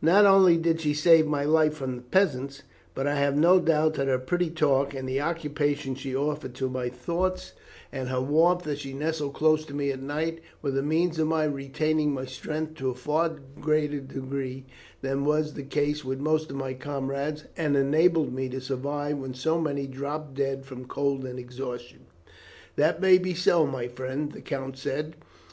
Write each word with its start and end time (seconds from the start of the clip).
Not 0.00 0.24
only 0.24 0.56
did 0.56 0.80
she 0.80 0.94
save 0.94 1.26
my 1.26 1.42
life 1.42 1.74
from 1.74 1.96
the 1.96 2.02
peasants, 2.02 2.62
but 2.94 3.08
I 3.08 3.16
have 3.16 3.36
no 3.36 3.58
doubt 3.58 3.94
that 3.94 4.06
her 4.06 4.16
pretty 4.16 4.50
talk, 4.50 4.94
and 4.94 5.08
the 5.08 5.20
occupation 5.20 5.96
she 5.96 6.14
offered 6.14 6.54
to 6.54 6.68
my 6.68 6.88
thoughts, 6.88 7.54
and 7.90 8.08
her 8.08 8.20
warmth 8.20 8.68
as 8.68 8.78
she 8.78 8.92
nestled 8.92 9.34
close 9.34 9.64
to 9.66 9.74
me 9.74 9.90
at 9.90 10.00
night, 10.00 10.38
were 10.62 10.70
the 10.70 10.80
means 10.84 11.18
of 11.18 11.26
my 11.26 11.42
retaining 11.42 12.14
my 12.14 12.24
strength 12.24 12.74
to 12.74 12.90
a 12.90 12.94
far 12.94 13.30
greater 13.60 13.98
degree 13.98 14.64
than 15.02 15.24
was 15.24 15.54
the 15.54 15.64
case 15.64 16.04
with 16.04 16.20
most 16.20 16.50
of 16.50 16.56
my 16.56 16.72
comrades, 16.72 17.46
and 17.56 17.76
enabled 17.76 18.32
me 18.32 18.48
to 18.50 18.60
survive 18.60 19.18
when 19.18 19.34
so 19.34 19.60
many 19.60 19.88
dropped 19.88 20.34
dead 20.34 20.64
from 20.64 20.84
cold 20.84 21.24
and 21.24 21.40
exhaustion." 21.40 22.02
"That 22.76 23.00
may 23.00 23.18
be 23.18 23.34
so, 23.34 23.66
my 23.66 23.88
friend," 23.88 24.30
the 24.30 24.40
count 24.40 24.76
said. 24.78 25.16